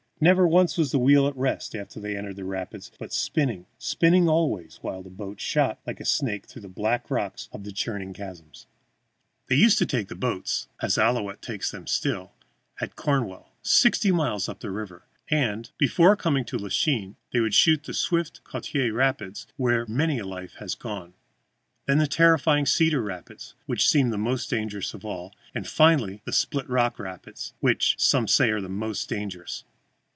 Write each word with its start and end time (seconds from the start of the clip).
Never 0.23 0.47
once 0.47 0.77
was 0.77 0.91
the 0.91 0.99
wheel 0.99 1.27
at 1.27 1.35
rest 1.35 1.73
after 1.75 1.99
they 1.99 2.15
entered 2.15 2.35
the 2.35 2.43
rapids, 2.43 2.91
but 2.99 3.11
spinning, 3.11 3.65
spinning 3.79 4.29
always, 4.29 4.77
while 4.83 5.01
the 5.01 5.09
boat 5.09 5.41
shot 5.41 5.79
like 5.87 5.99
a 5.99 6.05
snake 6.05 6.45
through 6.45 6.69
black 6.69 7.09
rocks 7.09 7.49
and 7.51 7.63
churning 7.75 8.13
chasms. 8.13 8.67
[Illustration: 9.49 9.49
FRED 9.49 9.49
OUILLETTE, 9.49 9.49
THE 9.49 9.55
YOUNG 9.55 9.57
PILOT.] 9.57 9.57
They 9.57 9.63
used 9.63 9.77
to 9.79 9.85
take 9.87 10.07
the 10.09 10.15
boats 10.15 10.67
as 10.79 10.97
Ouillette 10.99 11.41
takes 11.41 11.71
them 11.71 11.87
still 11.87 12.33
at 12.79 12.95
Cornwall, 12.95 13.51
sixty 13.63 14.11
miles 14.11 14.47
up 14.47 14.59
the 14.59 14.69
river, 14.69 15.07
and, 15.31 15.71
before 15.79 16.15
coming 16.15 16.45
to 16.45 16.57
Lachine, 16.59 17.15
they 17.33 17.39
would 17.39 17.55
shoot 17.55 17.81
the 17.85 17.93
swift 17.95 18.43
Coteau 18.43 18.91
Rapids, 18.93 19.47
where 19.57 19.87
many 19.87 20.19
a 20.19 20.25
life 20.27 20.53
has 20.59 20.75
gone, 20.75 21.15
then 21.87 21.97
the 21.97 22.05
terrifying 22.05 22.67
Cedar 22.67 23.01
Rapids, 23.01 23.55
which 23.65 23.89
seem 23.89 24.11
the 24.11 24.19
most 24.19 24.51
dangerous 24.51 24.93
of 24.93 25.03
all, 25.03 25.33
and 25.55 25.67
finally, 25.67 26.21
the 26.25 26.31
Split 26.31 26.69
rock 26.69 26.99
Rapids, 26.99 27.53
which 27.59 27.95
some 27.97 28.27
say 28.27 28.51
are 28.51 28.61
the 28.61 28.69
most 28.69 29.09
dangerous. 29.09 29.63